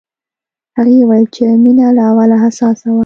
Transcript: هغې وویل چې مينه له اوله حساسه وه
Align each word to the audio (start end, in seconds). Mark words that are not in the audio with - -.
هغې 0.77 0.95
وویل 1.01 1.25
چې 1.35 1.43
مينه 1.63 1.87
له 1.97 2.01
اوله 2.09 2.37
حساسه 2.43 2.87
وه 2.91 2.99